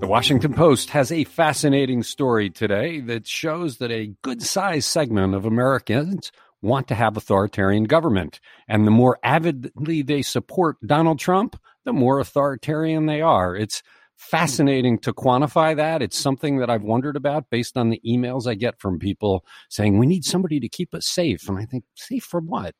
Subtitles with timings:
[0.00, 5.34] The Washington Post has a fascinating story today that shows that a good sized segment
[5.34, 8.40] of Americans want to have authoritarian government.
[8.66, 13.54] And the more avidly they support Donald Trump, the more authoritarian they are.
[13.54, 13.82] It's
[14.16, 16.00] fascinating to quantify that.
[16.00, 19.98] It's something that I've wondered about based on the emails I get from people saying,
[19.98, 21.46] we need somebody to keep us safe.
[21.46, 22.74] And I think, safe from what?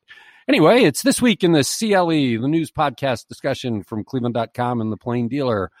[0.47, 4.97] Anyway, it's this week in the CLE, the news podcast discussion from cleveland.com and the
[4.97, 5.71] plain dealer.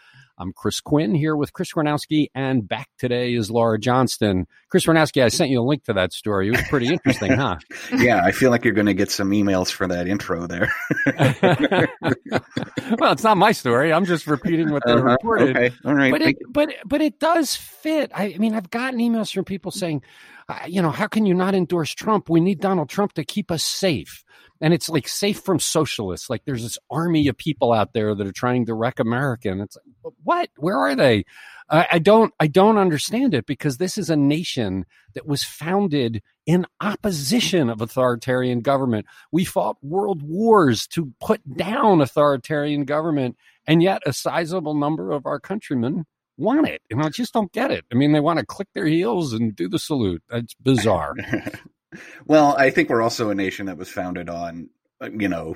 [0.41, 4.47] I'm Chris Quinn here with Chris Ranowski, and back today is Laura Johnston.
[4.69, 6.47] Chris Ranowski, I sent you a link to that story.
[6.47, 7.57] It was pretty interesting, huh?
[7.95, 10.73] yeah, I feel like you're going to get some emails for that intro there.
[12.97, 13.93] well, it's not my story.
[13.93, 15.03] I'm just repeating what they uh-huh.
[15.03, 15.55] reported.
[15.55, 16.11] Okay, all right.
[16.11, 18.09] But it, but but it does fit.
[18.11, 20.01] I, I mean, I've gotten emails from people saying,
[20.67, 22.29] you know, how can you not endorse Trump?
[22.29, 24.23] We need Donald Trump to keep us safe
[24.61, 26.29] and it's like safe from socialists.
[26.29, 29.49] Like there's this army of people out there that are trying to wreck America.
[29.49, 30.49] And it's like, what?
[30.55, 31.25] Where are they?
[31.67, 36.21] I, I don't, I don't understand it because this is a nation that was founded
[36.45, 39.07] in opposition of authoritarian government.
[39.31, 45.25] We fought world wars to put down authoritarian government, and yet a sizable number of
[45.25, 46.05] our countrymen
[46.41, 46.81] want it.
[46.89, 47.85] And I just don't get it.
[47.91, 50.23] I mean, they want to click their heels and do the salute.
[50.29, 51.15] That's bizarre.
[52.25, 54.69] Well, I think we're also a nation that was founded on,
[55.01, 55.55] uh, you know,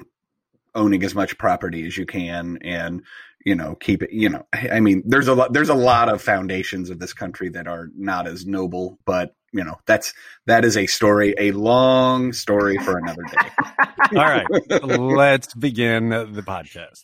[0.74, 3.02] owning as much property as you can and
[3.46, 6.22] you know keep it you know i mean there's a lot there's a lot of
[6.22, 10.14] foundations of this country that are not as noble but you know that's
[10.48, 13.50] that is a story a long story for another day
[14.20, 14.46] all right
[15.00, 17.04] let's begin the podcast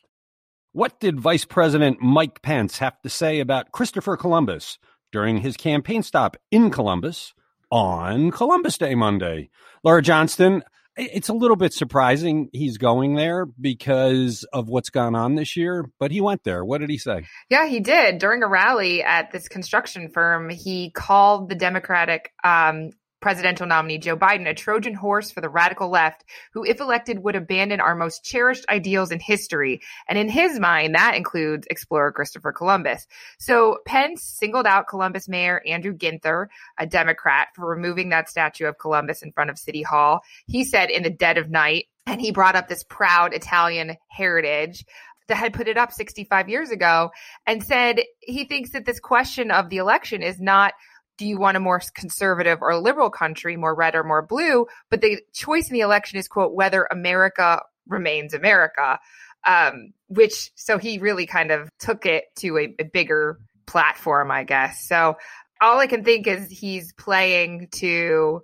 [0.73, 4.77] what did vice president mike pence have to say about christopher columbus
[5.11, 7.33] during his campaign stop in columbus
[7.71, 9.49] on Columbus Day Monday.
[9.83, 10.63] Laura Johnston,
[10.97, 15.85] it's a little bit surprising he's going there because of what's gone on this year,
[15.99, 16.65] but he went there.
[16.65, 17.25] What did he say?
[17.49, 18.17] Yeah, he did.
[18.17, 24.17] During a rally at this construction firm, he called the Democratic um, presidential nominee Joe
[24.17, 28.23] Biden a Trojan horse for the radical left, who, if elected, would abandon our most
[28.23, 29.81] cherished ideals in history.
[30.09, 33.07] And in his mind, that includes explorer Christopher Columbus.
[33.39, 38.79] So Pence singled out Columbus Mayor Andrew Ginther, a Democrat, for removing that statue of
[38.79, 40.21] Columbus in front of City Hall.
[40.47, 44.83] He said in the dead of night, and he brought up this proud Italian heritage
[45.27, 47.11] that had put it up 65 years ago
[47.47, 50.73] and said he thinks that this question of the election is not
[51.21, 54.65] do you want a more conservative or liberal country, more red or more blue?
[54.89, 58.99] But the choice in the election is, quote, whether America remains America.
[59.45, 64.45] Um, which, so he really kind of took it to a, a bigger platform, I
[64.45, 64.87] guess.
[64.87, 65.17] So
[65.61, 68.41] all I can think is he's playing to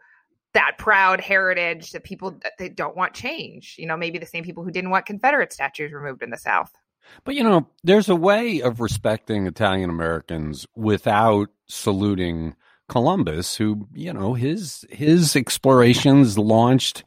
[0.53, 3.75] that proud heritage that people that don't want change.
[3.79, 6.71] You know, maybe the same people who didn't want Confederate statues removed in the South.
[7.23, 12.55] But you know, there's a way of respecting Italian Americans without saluting
[12.89, 17.03] Columbus, who you know his his explorations launched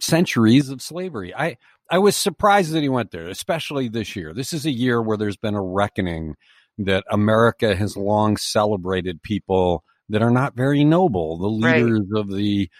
[0.00, 1.34] centuries of slavery.
[1.34, 1.56] I
[1.90, 4.34] I was surprised that he went there, especially this year.
[4.34, 6.36] This is a year where there's been a reckoning
[6.78, 12.20] that America has long celebrated people that are not very noble, the leaders right.
[12.20, 12.70] of the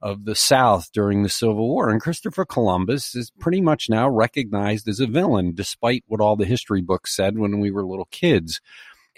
[0.00, 1.88] of the South during the Civil War.
[1.88, 6.44] And Christopher Columbus is pretty much now recognized as a villain, despite what all the
[6.44, 8.60] history books said when we were little kids.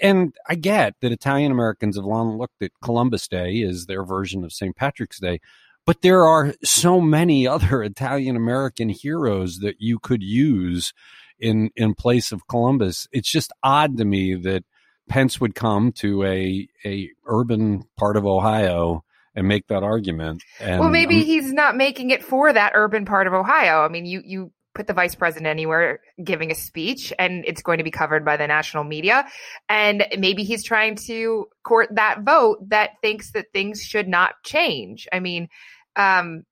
[0.01, 4.45] And I get that Italian Americans have long looked at Columbus Day as their version
[4.45, 4.75] of St.
[4.75, 5.41] Patrick's Day.
[5.87, 10.93] But there are so many other Italian American heroes that you could use
[11.39, 13.07] in in place of Columbus.
[13.13, 14.65] It's just odd to me that
[15.09, 19.05] Pence would come to a a urban part of Ohio
[19.35, 20.43] and make that argument.
[20.61, 23.85] And well, maybe um, he's not making it for that urban part of Ohio.
[23.85, 27.79] I mean, you you put the vice president anywhere giving a speech and it's going
[27.79, 29.27] to be covered by the national media.
[29.69, 35.09] And maybe he's trying to court that vote that thinks that things should not change.
[35.13, 35.49] I mean,
[35.97, 36.45] um,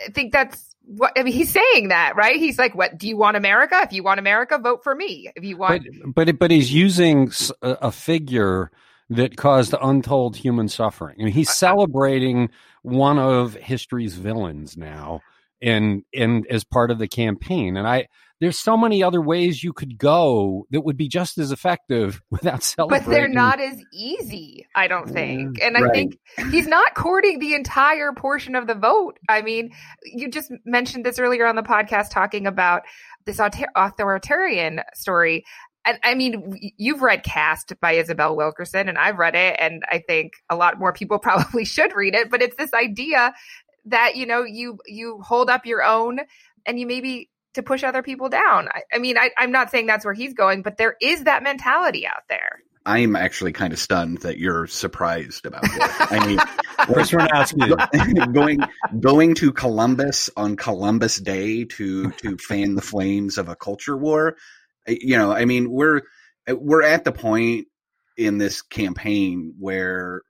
[0.00, 1.32] I think that's what I mean.
[1.32, 2.36] He's saying that, right?
[2.36, 3.80] He's like, "What do you want, America?
[3.82, 5.30] If you want America, vote for me.
[5.34, 7.30] If you want," but but, but he's using
[7.62, 8.70] a figure
[9.10, 11.16] that caused untold human suffering.
[11.20, 12.50] I mean, he's celebrating
[12.82, 15.20] one of history's villains now
[15.62, 18.06] and and as part of the campaign and i
[18.40, 22.62] there's so many other ways you could go that would be just as effective without
[22.62, 25.84] celebrating but they're not as easy i don't think and right.
[25.84, 26.18] i think
[26.50, 29.70] he's not courting the entire portion of the vote i mean
[30.04, 32.82] you just mentioned this earlier on the podcast talking about
[33.24, 33.40] this
[33.76, 35.44] authoritarian story
[35.86, 39.98] and I mean, you've read Caste by Isabel Wilkerson, and I've read it, and I
[39.98, 42.30] think a lot more people probably should read it.
[42.30, 43.34] But it's this idea
[43.86, 46.20] that you know you you hold up your own
[46.66, 48.68] and you maybe to push other people down.
[48.68, 51.42] I, I mean, I, I'm not saying that's where he's going, but there is that
[51.42, 52.60] mentality out there.
[52.86, 56.12] I'm actually kind of stunned that you're surprised about it.
[56.12, 56.38] I mean,
[56.92, 58.32] Chris Ranowski.
[58.34, 58.60] going
[59.00, 64.36] going to Columbus on Columbus Day to to fan the flames of a culture war.
[64.86, 66.02] You know, I mean, we're
[66.46, 67.68] we're at the point
[68.18, 70.22] in this campaign where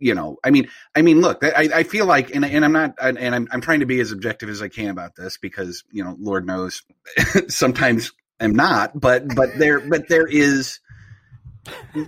[0.00, 2.94] you know, I mean, I mean, look, I, I feel like, and, and I'm not,
[3.00, 6.02] and I'm, I'm trying to be as objective as I can about this because, you
[6.02, 6.82] know, Lord knows
[7.48, 10.80] sometimes I'm not, but, but there, but there is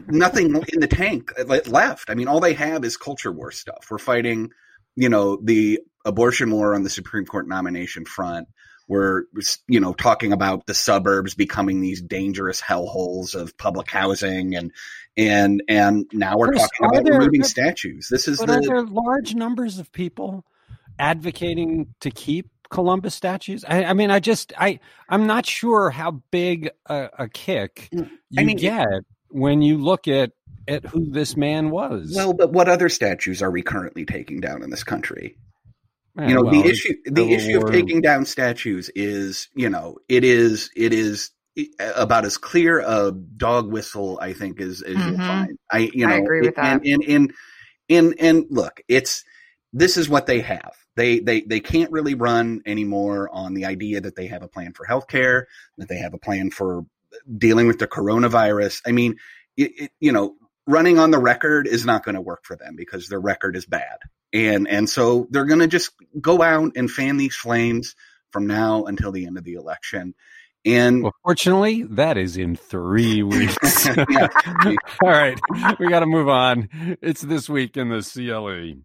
[0.09, 1.33] nothing in the tank
[1.67, 2.09] left.
[2.09, 3.87] I mean, all they have is culture war stuff.
[3.91, 4.50] We're fighting,
[4.97, 8.49] you know, the abortion war on the Supreme Court nomination front.
[8.88, 9.25] We're,
[9.69, 14.73] you know, talking about the suburbs becoming these dangerous hellholes of public housing and,
[15.17, 18.08] and and now we're Chris, talking about there- removing statues.
[18.11, 20.44] This is But the are there large numbers of people
[20.99, 23.64] advocating to keep Columbus statues?
[23.67, 28.11] I, I mean, I just, I, I'm not sure how big a, a kick Mm,
[28.31, 28.87] you I mean, get
[29.28, 30.32] when you look at
[30.69, 32.12] at who this man was.
[32.14, 35.37] well, but what other statues are we currently taking down in this country?
[36.19, 39.69] Eh, you know, well, the issue the Civil issue of taking down statues is, you
[39.69, 41.31] know, it is it is
[41.81, 45.26] about as clear a dog whistle I think as, as you'll Mhm.
[45.26, 45.59] find.
[45.70, 47.32] I you know I agree with and, and and
[47.88, 49.25] and and look, it's
[49.73, 50.73] this is what they have.
[50.97, 54.73] They they they can't really run anymore on the idea that they have a plan
[54.75, 55.44] for healthcare,
[55.79, 56.85] that they have a plan for
[57.38, 58.82] dealing with the coronavirus.
[58.87, 59.17] I mean,
[59.56, 60.37] it, it, you know,
[60.67, 63.67] running on the record is not going to work for them because their record is
[63.67, 63.99] bad.
[64.32, 67.94] And and so they're going to just go out and fan these flames
[68.31, 70.14] from now until the end of the election.
[70.64, 73.88] And Well, fortunately, that is in three weeks.
[73.99, 74.06] All
[75.02, 75.38] right,
[75.79, 76.69] we got to move on.
[77.02, 78.82] It's this week in the CLE.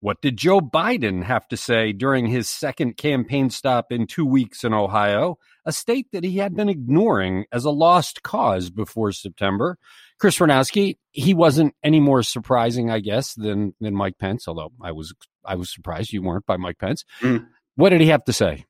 [0.00, 4.62] What did Joe Biden have to say during his second campaign stop in two weeks
[4.62, 9.78] in Ohio, a state that he had been ignoring as a lost cause before September?
[10.18, 14.48] Chris Ranowski, he wasn't any more surprising, I guess, than than Mike Pence.
[14.48, 15.14] Although I was
[15.44, 17.04] I was surprised you weren't by Mike Pence.
[17.20, 17.46] Mm.
[17.74, 18.64] What did he have to say?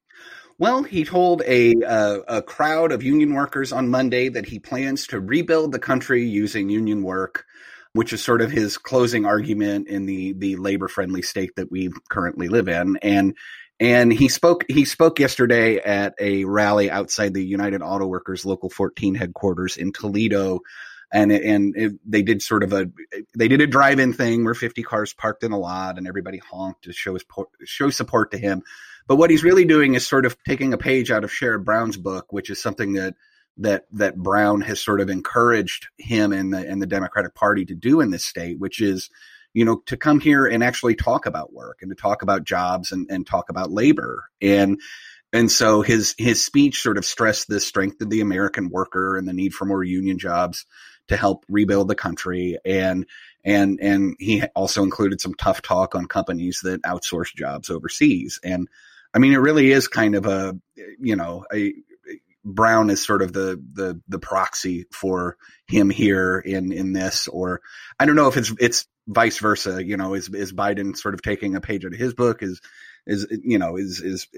[0.58, 5.06] Well, he told a uh, a crowd of union workers on Monday that he plans
[5.08, 7.44] to rebuild the country using union work,
[7.92, 11.90] which is sort of his closing argument in the the labor friendly state that we
[12.08, 12.96] currently live in.
[13.02, 13.36] And
[13.78, 18.70] and he spoke he spoke yesterday at a rally outside the United Auto Workers Local
[18.70, 20.60] 14 headquarters in Toledo.
[21.12, 22.90] And and it, they did sort of a
[23.36, 26.84] they did a drive-in thing where 50 cars parked in a lot and everybody honked
[26.84, 27.24] to show his
[27.64, 28.62] show support to him.
[29.06, 31.96] But what he's really doing is sort of taking a page out of Sherrod Brown's
[31.96, 33.14] book, which is something that
[33.58, 37.74] that that Brown has sort of encouraged him and the and the Democratic Party to
[37.74, 39.08] do in this state, which is,
[39.54, 42.92] you know, to come here and actually talk about work and to talk about jobs
[42.92, 44.24] and, and talk about labor.
[44.42, 44.80] And
[45.32, 49.26] and so his his speech sort of stressed the strength of the American worker and
[49.26, 50.66] the need for more union jobs
[51.08, 53.06] to help rebuild the country and
[53.44, 58.68] and and he also included some tough talk on companies that outsource jobs overseas and
[59.16, 60.58] I mean, it really is kind of a,
[61.00, 61.72] you know, a
[62.44, 65.36] Brown is sort of the the the proxy for
[65.66, 67.60] him here in in this, or
[67.98, 69.84] I don't know if it's it's vice versa.
[69.84, 72.44] You know, is is Biden sort of taking a page out of his book?
[72.44, 72.60] Is
[73.04, 74.28] is you know is is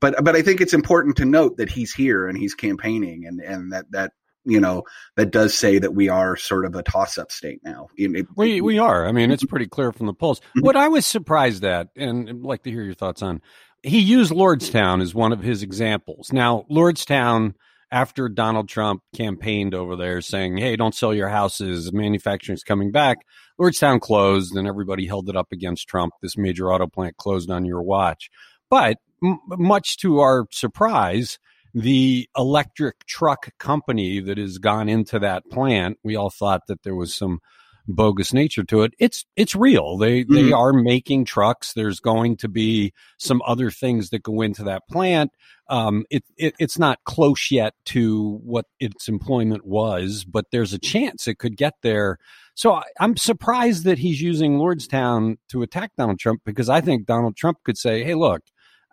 [0.00, 3.40] but but I think it's important to note that he's here and he's campaigning and
[3.40, 4.14] and that that
[4.44, 4.82] you know
[5.16, 7.88] that does say that we are sort of a toss up state now.
[7.96, 9.06] It- We we are.
[9.06, 10.40] I mean, it's pretty clear from the polls.
[10.56, 10.62] Mhm.
[10.62, 13.40] What I was surprised at, and I'd like to hear your thoughts on,
[13.82, 16.32] he used Lordstown as one of his examples.
[16.32, 17.54] Now, Lordstown,
[17.90, 23.18] after Donald Trump campaigned over there saying, "Hey, don't sell your houses, manufacturing's coming back,"
[23.60, 26.12] Lordstown closed, and everybody held it up against Trump.
[26.20, 28.30] This major auto plant closed on your watch.
[28.70, 31.38] But m- much to our surprise,
[31.74, 36.94] the electric truck company that has gone into that plant, we all thought that there
[36.94, 37.40] was some
[37.86, 38.94] bogus nature to it.
[38.98, 39.98] It's it's real.
[39.98, 40.56] They they Mhm.
[40.56, 41.74] are making trucks.
[41.74, 45.32] There's going to be some other things that go into that plant.
[45.68, 50.78] Um, it, it it's not close yet to what its employment was, but there's a
[50.78, 52.16] chance it could get there.
[52.54, 57.04] So I, I'm surprised that he's using Lordstown to attack Donald Trump because I think
[57.04, 58.40] Donald Trump could say, "Hey, look,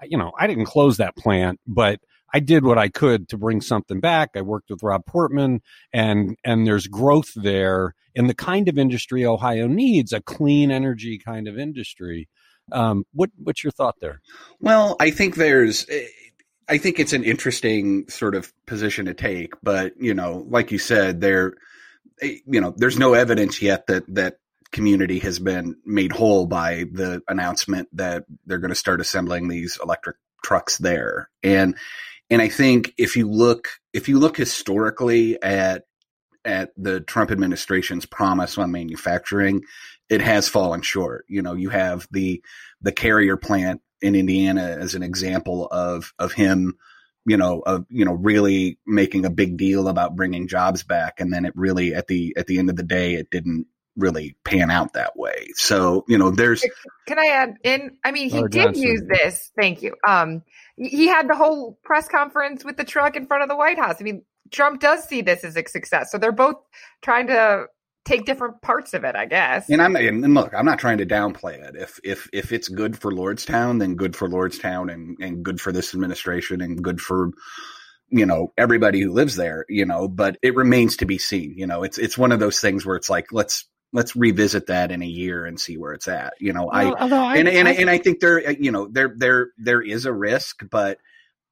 [0.03, 2.01] you know, I didn't close that plant, but
[2.33, 4.31] I did what I could to bring something back.
[4.35, 5.61] I worked with Rob Portman
[5.93, 11.17] and and there's growth there in the kind of industry Ohio needs, a clean energy
[11.17, 12.27] kind of industry.
[12.71, 14.21] Um, what what's your thought there?
[14.59, 15.85] Well, I think there's,
[16.67, 20.77] I think it's an interesting sort of position to take, but you know, like you
[20.77, 21.53] said, there,
[22.21, 24.37] you know, there's no evidence yet that that
[24.71, 29.77] community has been made whole by the announcement that they're going to start assembling these
[29.83, 31.29] electric trucks there.
[31.43, 31.75] And
[32.31, 35.83] and I think if you look if you look historically at
[36.43, 39.61] at the Trump administration's promise on manufacturing,
[40.09, 41.25] it has fallen short.
[41.27, 42.41] You know, you have the
[42.81, 46.77] the Carrier plant in Indiana as an example of of him,
[47.25, 51.33] you know, of you know really making a big deal about bringing jobs back, and
[51.33, 53.67] then it really at the at the end of the day, it didn't
[53.97, 55.47] really pan out that way.
[55.55, 56.65] So you know, there's.
[57.07, 57.97] Can I add in?
[58.03, 59.51] I mean, he did use this.
[59.59, 59.95] Thank you.
[60.07, 60.43] Um,
[60.77, 63.97] he had the whole press conference with the truck in front of the White House.
[63.99, 66.11] I mean, Trump does see this as a success.
[66.11, 66.57] So they're both
[67.01, 67.65] trying to
[68.05, 69.69] take different parts of it, I guess.
[69.69, 71.75] And I'm and look, I'm not trying to downplay it.
[71.75, 75.71] If if if it's good for Lordstown, then good for Lordstown and and good for
[75.71, 77.31] this administration and good for
[78.09, 81.53] you know everybody who lives there, you know, but it remains to be seen.
[81.57, 84.91] You know, it's it's one of those things where it's like let's let's revisit that
[84.91, 86.33] in a year and see where it's at.
[86.39, 89.13] You know, well, I, I, and and I, and I think there you know there
[89.15, 90.99] there there is a risk, but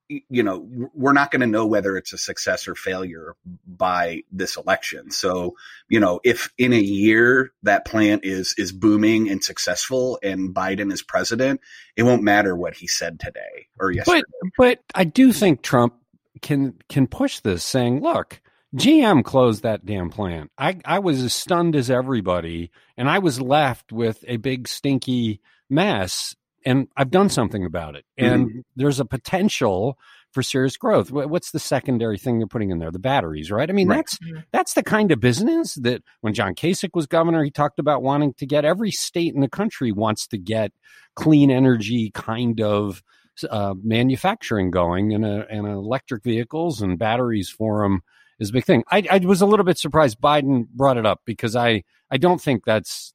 [0.09, 3.35] you know, we're not going to know whether it's a success or failure
[3.67, 5.11] by this election.
[5.11, 5.55] So,
[5.87, 10.91] you know, if in a year that plant is is booming and successful and Biden
[10.91, 11.61] is president,
[11.95, 14.23] it won't matter what he said today or yesterday.
[14.41, 15.93] But but I do think Trump
[16.41, 18.41] can can push this saying, look,
[18.75, 20.51] GM closed that damn plant.
[20.57, 25.41] I I was as stunned as everybody and I was left with a big stinky
[25.69, 26.35] mess
[26.65, 28.05] and I've done something about it.
[28.17, 28.59] And mm-hmm.
[28.75, 29.97] there's a potential
[30.31, 31.11] for serious growth.
[31.11, 32.91] What's the secondary thing they're putting in there?
[32.91, 33.67] The batteries, right?
[33.69, 33.97] I mean, right.
[33.97, 34.41] that's mm-hmm.
[34.51, 38.33] that's the kind of business that when John Kasich was governor, he talked about wanting
[38.35, 40.71] to get every state in the country wants to get
[41.15, 43.01] clean energy kind of
[43.49, 48.01] uh, manufacturing going, and, and electric vehicles and batteries for them
[48.39, 48.83] is a big thing.
[48.89, 52.41] I, I was a little bit surprised Biden brought it up because I I don't
[52.41, 53.13] think that's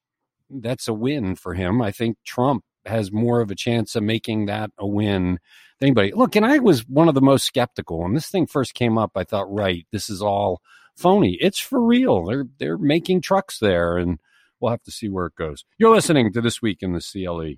[0.49, 1.81] that's a win for him.
[1.81, 5.39] I think Trump has more of a chance of making that a win
[5.79, 6.11] than anybody.
[6.13, 9.11] Look, and I was one of the most skeptical when this thing first came up.
[9.15, 10.61] I thought, right, this is all
[10.95, 11.37] phony.
[11.41, 12.25] It's for real.
[12.25, 14.19] They're they're making trucks there, and
[14.59, 15.65] we'll have to see where it goes.
[15.77, 17.55] You're listening to this week in the CLE.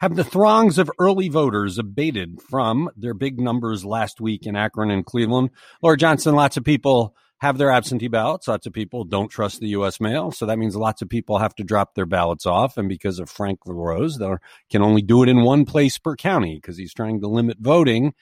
[0.00, 4.90] Have the throngs of early voters abated from their big numbers last week in Akron
[4.90, 5.50] and Cleveland?
[5.82, 8.48] Laura Johnston, lots of people have their absentee ballots.
[8.48, 10.00] Lots of people don't trust the U.S.
[10.00, 10.32] mail.
[10.32, 12.76] So that means lots of people have to drop their ballots off.
[12.76, 14.30] And because of Frank LaRose, they
[14.70, 18.14] can only do it in one place per county because he's trying to limit voting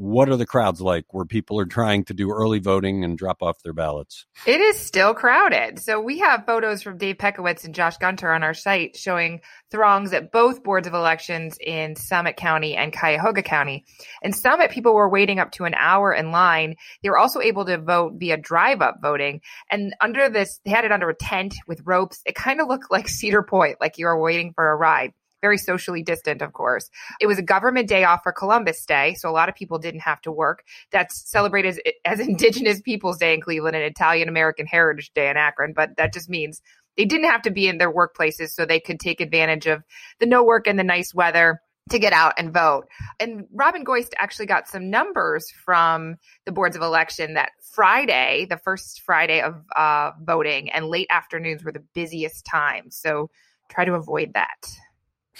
[0.00, 3.42] what are the crowds like where people are trying to do early voting and drop
[3.42, 4.24] off their ballots?
[4.46, 5.78] It is still crowded.
[5.78, 10.14] So we have photos from Dave Petkiewicz and Josh Gunter on our site showing throngs
[10.14, 13.84] at both boards of elections in Summit County and Cuyahoga County.
[14.22, 16.76] In Summit, people were waiting up to an hour in line.
[17.02, 19.42] They were also able to vote via drive up voting.
[19.70, 22.22] And under this, they had it under a tent with ropes.
[22.24, 25.58] It kind of looked like Cedar Point, like you were waiting for a ride very
[25.58, 26.90] socially distant, of course.
[27.20, 30.00] It was a government day off for Columbus Day, so a lot of people didn't
[30.00, 30.64] have to work.
[30.90, 35.36] That's celebrated as, as Indigenous Peoples Day in Cleveland and Italian American Heritage Day in
[35.36, 36.62] Akron, but that just means
[36.96, 39.82] they didn't have to be in their workplaces so they could take advantage of
[40.18, 42.86] the no work and the nice weather to get out and vote.
[43.18, 46.16] And Robin Goist actually got some numbers from
[46.46, 51.64] the boards of election that Friday, the first Friday of uh, voting, and late afternoons
[51.64, 52.96] were the busiest times.
[52.96, 53.30] So
[53.70, 54.68] try to avoid that.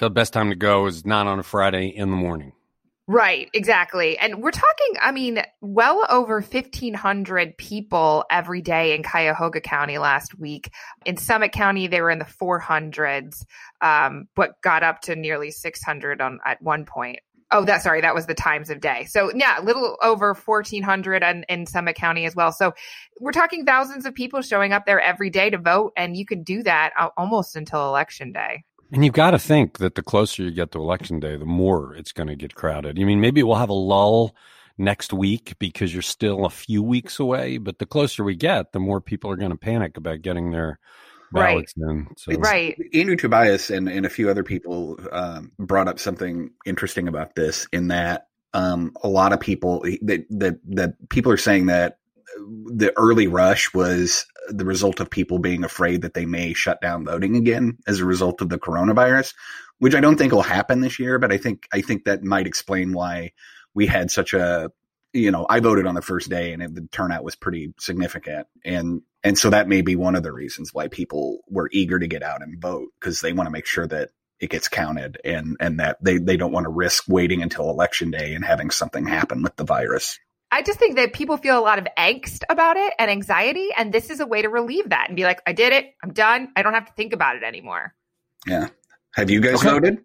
[0.01, 2.53] So the best time to go is not on a Friday in the morning.
[3.07, 4.17] Right, exactly.
[4.17, 10.39] And we're talking, I mean, well over 1,500 people every day in Cuyahoga County last
[10.39, 10.71] week.
[11.05, 13.45] In Summit County, they were in the 400s,
[13.83, 17.19] um, but got up to nearly 600 on at one point.
[17.51, 19.05] Oh, that sorry, that was the times of day.
[19.05, 22.53] So yeah, a little over 1,400 in, in Summit County as well.
[22.53, 22.73] So
[23.21, 26.43] we're talking thousands of people showing up there every day to vote, and you can
[26.43, 28.65] do that almost until election day.
[28.93, 31.95] And you've got to think that the closer you get to election day, the more
[31.95, 32.99] it's going to get crowded.
[32.99, 34.35] I mean, maybe we'll have a lull
[34.79, 38.81] next week because you're still a few weeks away, but the closer we get, the
[38.81, 40.79] more people are going to panic about getting their
[41.33, 41.91] ballots right.
[41.91, 42.09] in.
[42.17, 42.33] So.
[42.33, 42.77] Right.
[42.95, 47.69] Andrew Tobias and, and a few other people um, brought up something interesting about this
[47.73, 51.99] in that um, a lot of people that, that, that people are saying that
[52.37, 57.05] the early rush was the result of people being afraid that they may shut down
[57.05, 59.35] voting again as a result of the coronavirus,
[59.79, 61.19] which I don't think will happen this year.
[61.19, 63.33] But I think I think that might explain why
[63.75, 64.71] we had such a
[65.13, 68.47] you know I voted on the first day and it, the turnout was pretty significant,
[68.65, 72.07] and and so that may be one of the reasons why people were eager to
[72.07, 75.57] get out and vote because they want to make sure that it gets counted and
[75.61, 79.07] and that they they don't want to risk waiting until election day and having something
[79.07, 80.19] happen with the virus.
[80.53, 83.69] I just think that people feel a lot of angst about it and anxiety.
[83.77, 85.95] And this is a way to relieve that and be like, I did it.
[86.03, 86.49] I'm done.
[86.57, 87.95] I don't have to think about it anymore.
[88.47, 88.69] Yeah.
[89.15, 89.71] Have you guys okay.
[89.71, 90.05] voted?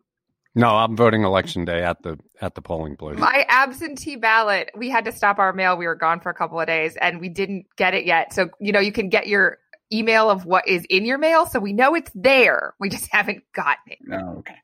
[0.58, 3.18] No, I'm voting election day at the at the polling place.
[3.18, 5.76] My absentee ballot, we had to stop our mail.
[5.76, 8.34] We were gone for a couple of days and we didn't get it yet.
[8.34, 9.58] So, you know, you can get your
[9.92, 11.46] email of what is in your mail.
[11.46, 12.74] So we know it's there.
[12.80, 14.00] We just haven't gotten it.
[14.12, 14.56] Oh, okay.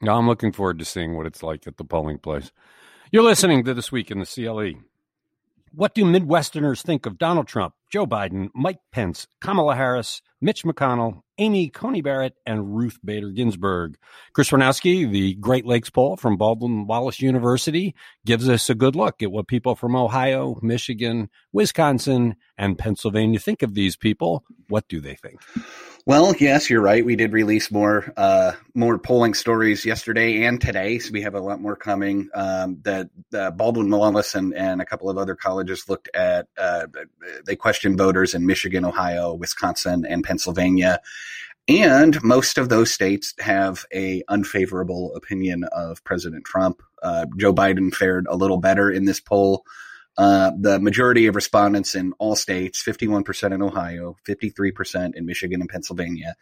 [0.00, 2.50] No, I'm looking forward to seeing what it's like at the polling place.
[3.12, 4.80] You're listening to This Week in the CLE.
[5.72, 11.22] What do Midwesterners think of Donald Trump, Joe Biden, Mike Pence, Kamala Harris, Mitch McConnell,
[11.38, 13.96] Amy Coney Barrett, and Ruth Bader Ginsburg?
[14.32, 17.94] Chris Wojnowski, the Great Lakes poll from Baldwin Wallace University,
[18.26, 23.62] gives us a good look at what people from Ohio, Michigan, Wisconsin, and Pennsylvania think
[23.62, 24.42] of these people.
[24.68, 25.40] What do they think?
[26.06, 27.04] Well, yes, you're right.
[27.04, 31.40] We did release more uh, more polling stories yesterday and today, so we have a
[31.40, 32.30] lot more coming.
[32.34, 36.48] Um, that uh, Baldwin Wallace and, and a couple of other colleges looked at.
[36.56, 36.86] Uh,
[37.44, 41.00] they questioned voters in Michigan, Ohio, Wisconsin, and Pennsylvania,
[41.68, 46.82] and most of those states have a unfavorable opinion of President Trump.
[47.02, 49.64] Uh, Joe Biden fared a little better in this poll.
[50.18, 55.70] Uh, the majority of respondents in all states, 51% in Ohio, 53% in Michigan and
[55.70, 56.34] Pennsylvania,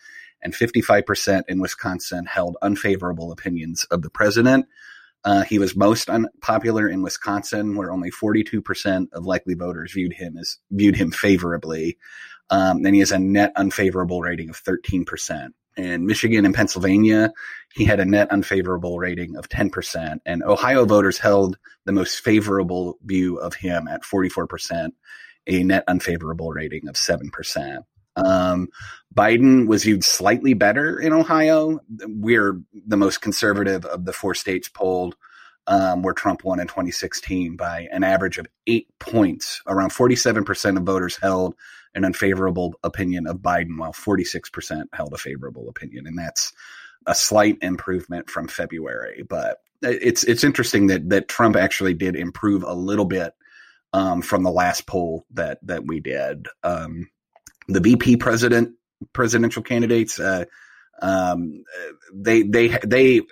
[0.42, 4.66] and 55% in Wisconsin held unfavorable opinions of the president.
[5.24, 10.36] Uh, he was most unpopular in Wisconsin, where only 42% of likely voters viewed him
[10.38, 11.98] as viewed him favorably.
[12.50, 17.32] Um, and he has a net unfavorable rating of 13% in Michigan and Pennsylvania,
[17.72, 20.18] he had a net unfavorable rating of 10%.
[20.26, 24.90] And Ohio voters held the most favorable view of him at 44%,
[25.46, 27.78] a net unfavorable rating of 7%.
[28.16, 28.68] Um,
[29.14, 31.78] Biden was viewed slightly better in Ohio.
[32.06, 35.14] We're the most conservative of the four states polled,
[35.68, 39.62] um, where Trump won in 2016 by an average of eight points.
[39.68, 41.54] Around 47% of voters held
[41.94, 46.06] an unfavorable opinion of Biden, while 46% held a favorable opinion.
[46.06, 46.52] And that's
[47.06, 49.24] a slight improvement from February.
[49.28, 53.32] But it's it's interesting that that Trump actually did improve a little bit
[53.92, 56.48] um, from the last poll that that we did.
[56.62, 57.08] Um,
[57.68, 58.74] the VP president
[59.12, 60.44] presidential candidates, uh,
[61.00, 61.64] um,
[62.12, 63.22] they they they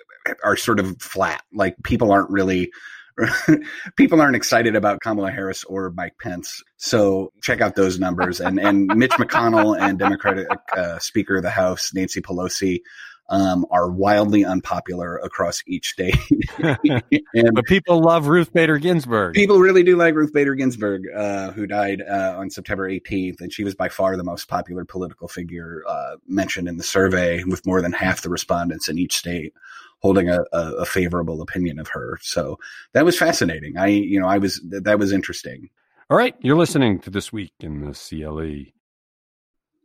[0.43, 1.43] are sort of flat.
[1.53, 2.71] Like people aren't really
[3.95, 6.63] people aren't excited about Kamala Harris or Mike Pence.
[6.77, 8.39] So check out those numbers.
[8.39, 12.81] And and Mitch McConnell and Democratic uh, Speaker of the House Nancy Pelosi
[13.29, 16.15] um, are wildly unpopular across each state.
[16.59, 19.33] and but people love Ruth Bader Ginsburg.
[19.33, 23.51] People really do like Ruth Bader Ginsburg, uh, who died uh, on September 18th, and
[23.51, 27.65] she was by far the most popular political figure uh, mentioned in the survey, with
[27.65, 29.53] more than half the respondents in each state
[29.99, 32.19] holding a, a, a favorable opinion of her.
[32.21, 32.57] So
[32.93, 33.77] that was fascinating.
[33.77, 35.69] I, you know, I was that was interesting.
[36.09, 38.71] All right, you're listening to this week in the CLE.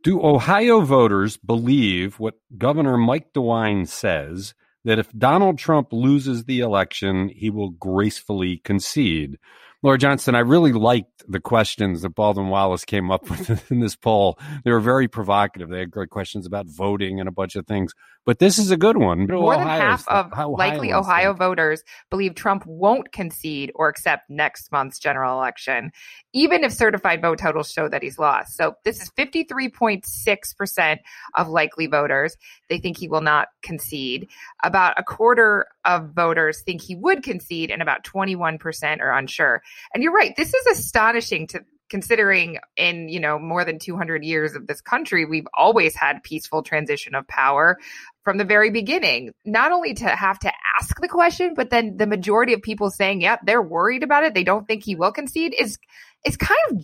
[0.03, 4.53] Do Ohio voters believe what Governor Mike DeWine says
[4.85, 9.37] that if Donald Trump loses the election, he will gracefully concede?
[9.81, 13.97] Laura Johnston, I really liked the questions that Baldwin Wallace came up with in this
[13.97, 14.39] poll.
[14.63, 15.69] They were very provocative.
[15.69, 17.93] They had great questions about voting and a bunch of things.
[18.25, 19.27] But this is a good one.
[19.27, 24.97] More than half of likely Ohio voters believe Trump won't concede or accept next month's
[24.97, 25.91] general election,
[26.33, 28.55] even if certified vote totals show that he's lost.
[28.55, 30.97] So this is 53.6%
[31.35, 32.37] of likely voters.
[32.69, 34.29] They think he will not concede.
[34.63, 39.61] About a quarter of voters think he would concede, and about 21% are unsure.
[39.93, 40.33] And you're right.
[40.37, 45.25] This is astonishing to considering in you know more than 200 years of this country
[45.25, 47.77] we've always had peaceful transition of power
[48.23, 49.31] from the very beginning.
[49.45, 53.21] Not only to have to ask the question but then the majority of people saying
[53.21, 54.33] yep yeah, they're worried about it.
[54.33, 55.77] They don't think he will concede is
[56.25, 56.77] is kind of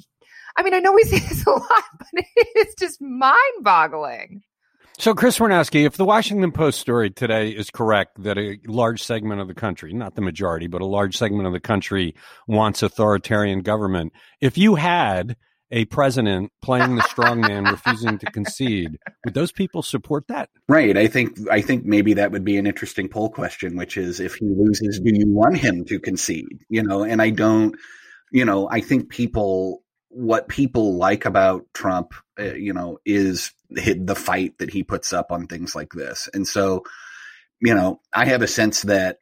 [0.57, 4.43] i mean i know we say this a lot but it's just mind boggling
[4.99, 9.41] so, Chris Wojnowski, if the Washington Post story today is correct that a large segment
[9.41, 12.15] of the country, not the majority, but a large segment of the country
[12.47, 15.35] wants authoritarian government, if you had
[15.71, 20.49] a president playing the strongman, refusing to concede, would those people support that?
[20.67, 20.97] Right.
[20.97, 24.35] I think I think maybe that would be an interesting poll question, which is if
[24.35, 26.65] he loses, do you want him to concede?
[26.69, 27.75] You know, and I don't.
[28.31, 34.15] You know, I think people what people like about Trump, uh, you know, is the
[34.15, 36.27] fight that he puts up on things like this.
[36.33, 36.83] And so,
[37.59, 39.19] you know, I have a sense that,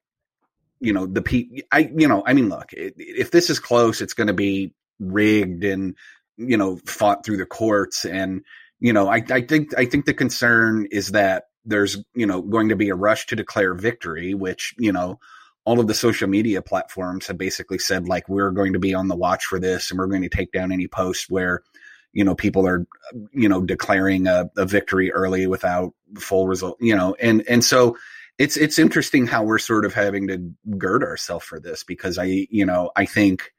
[0.79, 4.13] you know, the pe I, you know, I mean, look, if this is close, it's
[4.13, 5.95] going to be rigged and,
[6.37, 8.05] you know, fought through the courts.
[8.05, 8.43] And,
[8.79, 12.69] you know, I, I think, I think the concern is that there's, you know, going
[12.69, 15.19] to be a rush to declare victory, which, you know,
[15.65, 19.09] all of the social media platforms have basically said like we're going to be on
[19.09, 21.61] the watch for this and we're going to take down any post where
[22.17, 22.87] you know people are
[23.31, 27.95] you know declaring a, a victory early without full result you know and and so
[28.39, 32.47] it's it's interesting how we're sort of having to gird ourselves for this because I
[32.49, 33.53] you know I think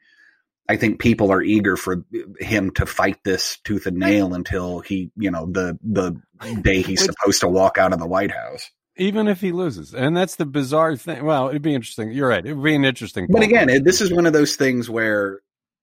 [0.68, 2.04] I think people are eager for
[2.40, 6.20] him to fight this tooth and nail until he you know the the
[6.60, 8.70] day he's supposed to walk out of the White House.
[8.96, 11.24] Even if he loses, and that's the bizarre thing.
[11.24, 12.10] Well, it'd be interesting.
[12.10, 12.44] You're right.
[12.44, 13.28] It'd be an interesting.
[13.30, 15.40] But again, this is one of those things where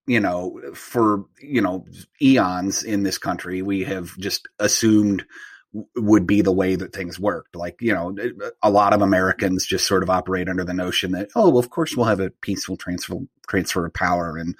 [0.07, 1.85] you know, for you know
[2.21, 5.25] eons in this country, we have just assumed
[5.95, 7.55] would be the way that things worked.
[7.55, 8.15] Like, you know,
[8.61, 11.69] a lot of Americans just sort of operate under the notion that, oh, well, of
[11.69, 13.15] course we'll have a peaceful transfer,
[13.47, 14.37] transfer of power.
[14.37, 14.55] And,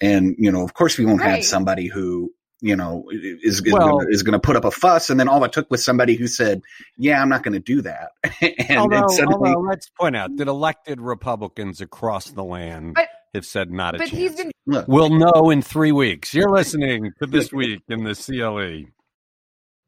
[0.00, 1.36] and, you know, of course we won't right.
[1.36, 5.10] have somebody who, you know, is, is well, going to put up a fuss.
[5.10, 6.62] And then all it took was somebody who said,
[6.96, 8.10] yeah, I'm not going to do that.
[8.68, 13.08] and, although, and suddenly, although, let's point out that elected Republicans across the land but,
[13.34, 14.18] have said not a but chance.
[14.18, 16.32] He's been- Look, we'll know in three weeks.
[16.34, 18.90] You're listening to this week in the CLE.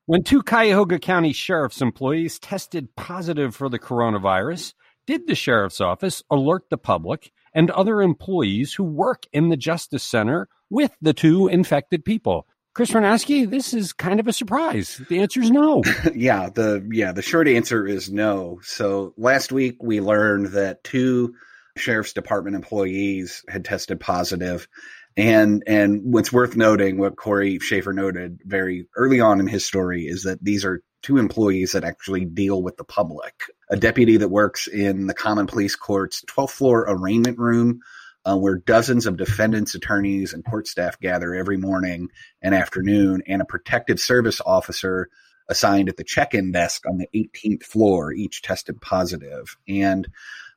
[0.07, 4.75] When two Cuyahoga County Sheriff's employees tested positive for the coronavirus,
[5.07, 10.03] did the Sheriff's Office alert the public and other employees who work in the Justice
[10.03, 12.47] Center with the two infected people?
[12.75, 15.01] Chris Ranowski, this is kind of a surprise.
[15.11, 15.83] The answer is no.
[16.15, 18.61] yeah, the yeah, the short answer is no.
[18.63, 21.35] So last week we learned that two
[21.77, 24.69] sheriff's department employees had tested positive
[25.17, 30.05] and and what's worth noting, what Cory Shaffer noted very early on in his story,
[30.05, 33.35] is that these are two employees that actually deal with the public.
[33.71, 37.81] A deputy that works in the Common Pleas Court's 12th floor arraignment room,
[38.25, 42.09] uh, where dozens of defendants, attorneys, and court staff gather every morning
[42.41, 45.09] and afternoon, and a protective service officer
[45.49, 49.57] assigned at the check-in desk on the 18th floor, each tested positive.
[49.69, 50.09] And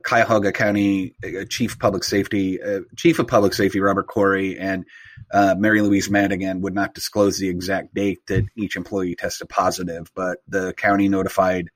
[0.06, 4.86] Cuyahoga County uh, Chief Public Safety, uh, Chief of Public Safety Robert Corey and
[5.32, 10.12] uh, Mary Louise Madigan would not disclose the exact date that each employee tested positive,
[10.16, 11.70] but the county notified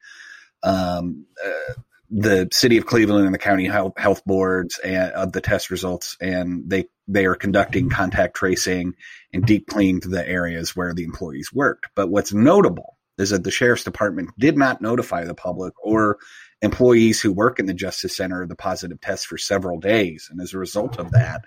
[0.61, 1.73] um, uh,
[2.11, 6.17] the city of Cleveland and the county health, health boards and, of the test results,
[6.21, 8.93] and they they are conducting contact tracing
[9.33, 11.87] and deep cleaned the areas where the employees worked.
[11.95, 16.17] But what's notable is that the sheriff's department did not notify the public or
[16.61, 20.27] employees who work in the Justice Center of the positive test for several days.
[20.29, 21.45] And as a result of that,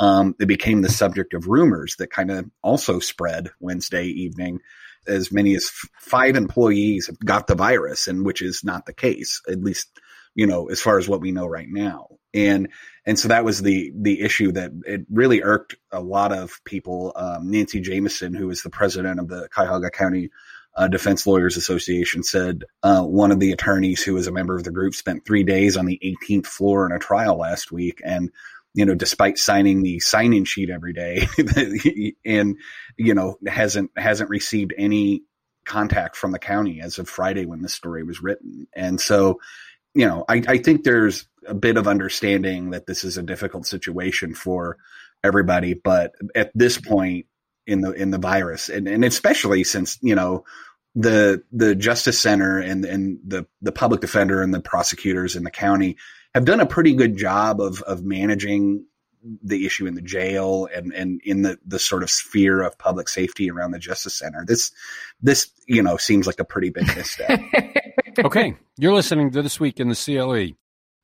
[0.00, 4.60] um, it became the subject of rumors that kind of also spread Wednesday evening.
[5.06, 8.92] As many as f- five employees have got the virus, and which is not the
[8.92, 9.88] case, at least
[10.34, 12.08] you know as far as what we know right now.
[12.32, 12.68] And
[13.06, 17.12] and so that was the the issue that it really irked a lot of people.
[17.16, 20.30] Um, Nancy Jameson, who is the president of the Cuyahoga County
[20.80, 24.64] uh, Defense Lawyers Association said uh, one of the attorneys who was a member of
[24.64, 28.30] the group spent three days on the 18th floor in a trial last week, and
[28.72, 31.26] you know, despite signing the sign-in sheet every day,
[32.24, 32.56] and
[32.96, 35.22] you know, hasn't hasn't received any
[35.66, 39.38] contact from the county as of Friday when this story was written, and so.
[39.92, 43.66] You know, I, I think there's a bit of understanding that this is a difficult
[43.66, 44.76] situation for
[45.24, 47.26] everybody, but at this point,
[47.66, 50.44] in the in the virus, and and especially since you know
[50.94, 55.50] the the Justice Center and and the the public defender and the prosecutors in the
[55.50, 55.96] county
[56.34, 58.84] have done a pretty good job of of managing
[59.42, 63.08] the issue in the jail and and in the the sort of sphere of public
[63.08, 64.44] safety around the Justice Center.
[64.46, 64.72] This
[65.20, 67.40] this you know seems like a pretty big misstep.
[68.24, 70.56] okay, you're listening to this week in the CLE.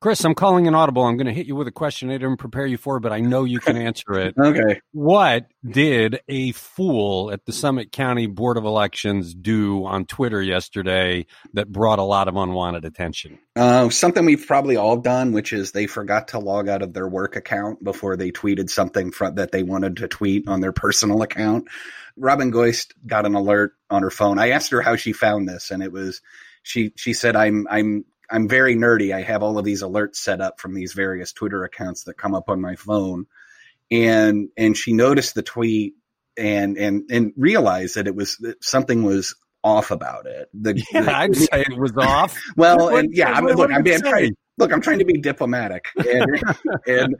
[0.07, 1.03] Chris, I'm calling an audible.
[1.03, 3.19] I'm going to hit you with a question I didn't prepare you for, but I
[3.19, 4.37] know you can answer it.
[4.40, 4.81] okay.
[4.92, 11.27] What did a fool at the Summit County Board of Elections do on Twitter yesterday
[11.55, 13.40] that brought a lot of unwanted attention?
[13.57, 17.09] Uh, something we've probably all done, which is they forgot to log out of their
[17.09, 21.66] work account before they tweeted something that they wanted to tweet on their personal account.
[22.16, 24.38] Robin Goist got an alert on her phone.
[24.38, 26.23] I asked her how she found this, and it was
[26.62, 29.15] she she said I'm I'm I'm very nerdy.
[29.15, 32.35] I have all of these alerts set up from these various Twitter accounts that come
[32.35, 33.27] up on my phone.
[33.91, 35.95] And and she noticed the tweet
[36.37, 40.49] and and and realized that it was that something was off about it.
[40.55, 42.39] The, yeah, the, I'd say it was off.
[42.57, 44.37] well, what, and yeah, I mean, look, I'm, I'm trying.
[44.59, 46.43] Look, I'm trying to be diplomatic, and
[46.87, 47.17] and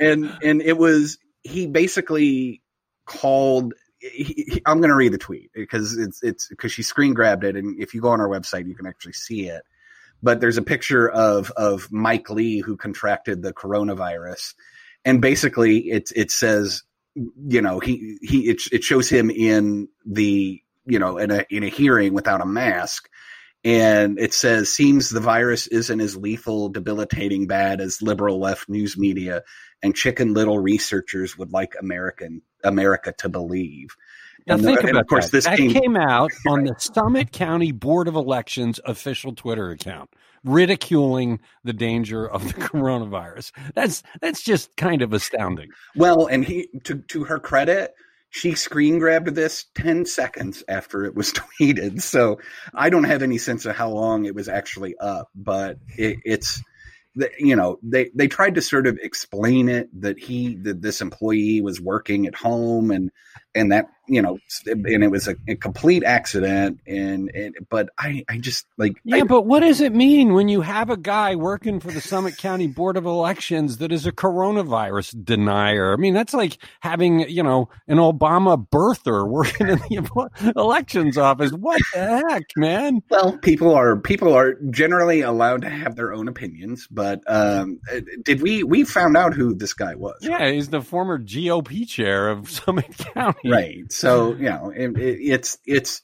[0.00, 2.62] and and it was he basically
[3.06, 7.12] called he, he, I'm going to read the tweet because it's it's because she screen
[7.12, 9.62] grabbed it, and if you go on our website, you can actually see it
[10.22, 14.54] but there's a picture of of Mike Lee who contracted the coronavirus,
[15.04, 16.82] and basically it it says
[17.14, 21.62] you know he he it, it shows him in the you know in a in
[21.62, 23.08] a hearing without a mask.
[23.64, 28.96] And it says seems the virus isn't as lethal debilitating bad as liberal left news
[28.96, 29.42] media
[29.82, 33.96] and chicken little researchers would like american america to believe
[34.46, 35.32] Now And, think uh, and about of course, that.
[35.32, 40.10] this that came- came, out on the Summit County Board of Elections official Twitter account,
[40.44, 43.52] ridiculing the danger of the coronavirus.
[43.74, 45.70] That's that's just kind of astounding.
[45.94, 47.92] Well, and he to to her credit,
[48.30, 52.02] she screen grabbed this 10 seconds after it was tweeted.
[52.02, 52.38] So
[52.74, 56.62] I don't have any sense of how long it was actually up, but it, it's
[57.38, 61.62] you know they they tried to sort of explain it that he that this employee
[61.62, 63.10] was working at home and
[63.56, 68.24] and that you know and it was a, a complete accident and, and but I
[68.28, 71.34] I just like Yeah, I- but what does it mean when you have a guy
[71.34, 75.92] working for the Summit County Board of Elections that is a coronavirus denier?
[75.92, 81.50] I mean, that's like having, you know, an Obama birther working in the elections office.
[81.52, 83.02] What the heck, man?
[83.10, 87.80] Well, people are people are generally allowed to have their own opinions, but um,
[88.22, 90.18] did we we found out who this guy was?
[90.20, 93.45] Yeah, he's the former GOP chair of Summit County.
[93.50, 93.90] Right.
[93.92, 96.02] So you know, it, it, it's it's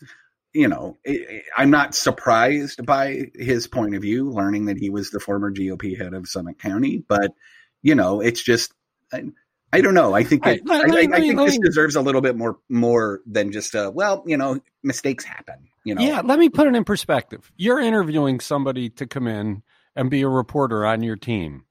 [0.53, 5.11] you know, it, I'm not surprised by his point of view, learning that he was
[5.11, 7.33] the former GOP head of Summit County, but
[7.83, 8.73] you know, it's just.
[9.13, 9.25] I,
[9.75, 10.15] I don't know.
[10.15, 13.23] I think it, I, I, I me- think this deserves a little bit more more
[13.25, 15.69] than just a well, you know, mistakes happen.
[15.85, 17.51] You know, Yeah, let me put it in perspective.
[17.57, 19.63] You're interviewing somebody to come in
[19.97, 21.65] and be a reporter on your team.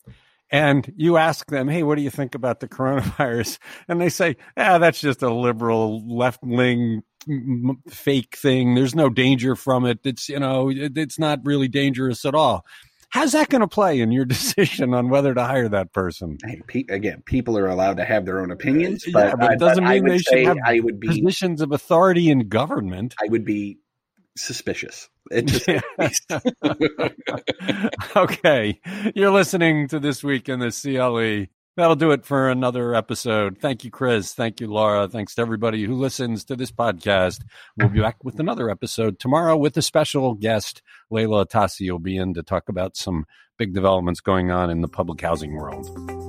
[0.51, 3.57] And you ask them, hey, what do you think about the coronavirus?
[3.87, 7.03] And they say, ah, that's just a liberal left wing
[7.89, 8.75] fake thing.
[8.75, 9.99] There's no danger from it.
[10.03, 12.65] It's, you know, it, it's not really dangerous at all.
[13.09, 16.37] How's that going to play in your decision on whether to hire that person?
[16.43, 19.59] Hey, pe- again, people are allowed to have their own opinions, Yeah, but, but it
[19.59, 23.15] doesn't I mean would they should have I would be Positions of authority in government.
[23.21, 23.79] I would be
[24.37, 25.09] suspicious.
[25.31, 25.67] It just,
[28.15, 28.79] okay.
[29.15, 31.47] You're listening to This Week in the CLE.
[31.77, 33.57] That'll do it for another episode.
[33.59, 34.33] Thank you, Chris.
[34.33, 35.07] Thank you, Laura.
[35.07, 37.43] Thanks to everybody who listens to this podcast.
[37.77, 40.81] We'll be back with another episode tomorrow with a special guest.
[41.09, 43.25] Leila Atassi will be in to talk about some
[43.57, 46.20] big developments going on in the public housing world.